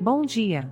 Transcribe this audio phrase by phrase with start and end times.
[0.00, 0.70] Bom dia.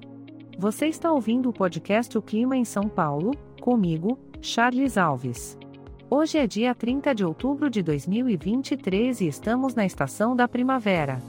[0.59, 5.59] Você está ouvindo o podcast O Clima em São Paulo, comigo, Charles Alves.
[6.11, 11.23] Hoje é dia 30 de outubro de 2023 e estamos na estação da primavera.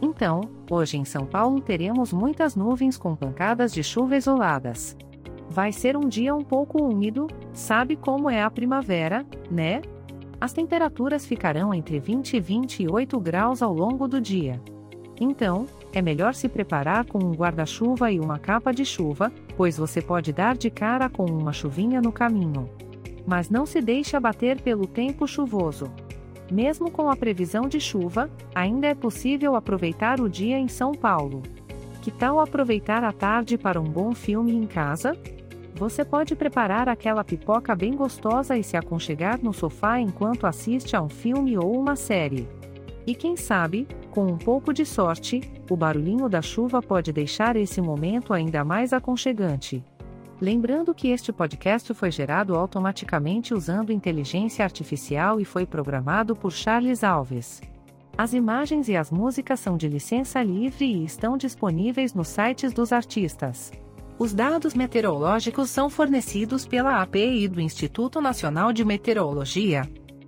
[0.00, 4.96] Então, hoje em São Paulo teremos muitas nuvens com pancadas de chuva isoladas.
[5.50, 9.82] Vai ser um dia um pouco úmido, sabe como é a primavera, né?
[10.40, 14.58] As temperaturas ficarão entre 20 e 28 graus ao longo do dia.
[15.20, 20.02] Então, é melhor se preparar com um guarda-chuva e uma capa de chuva, pois você
[20.02, 22.68] pode dar de cara com uma chuvinha no caminho.
[23.26, 25.90] Mas não se deixe abater pelo tempo chuvoso.
[26.50, 31.42] Mesmo com a previsão de chuva, ainda é possível aproveitar o dia em São Paulo.
[32.02, 35.16] Que tal aproveitar a tarde para um bom filme em casa?
[35.74, 41.02] Você pode preparar aquela pipoca bem gostosa e se aconchegar no sofá enquanto assiste a
[41.02, 42.46] um filme ou uma série.
[43.06, 47.80] E quem sabe, com um pouco de sorte, o barulhinho da chuva pode deixar esse
[47.80, 49.82] momento ainda mais aconchegante.
[50.40, 57.02] Lembrando que este podcast foi gerado automaticamente usando inteligência artificial e foi programado por Charles
[57.02, 57.60] Alves.
[58.16, 62.92] As imagens e as músicas são de licença livre e estão disponíveis nos sites dos
[62.92, 63.72] artistas.
[64.16, 69.82] Os dados meteorológicos são fornecidos pela API do Instituto Nacional de Meteorologia.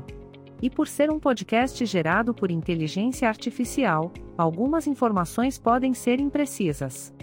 [0.62, 7.14] e por ser um podcast gerado por inteligência artificial, algumas informações podem ser imprecisas.